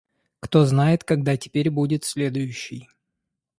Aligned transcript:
Кто 0.39 0.65
знает, 0.65 1.03
когда 1.03 1.37
теперь 1.37 1.69
будет 1.69 2.05
следующий. 2.05 2.89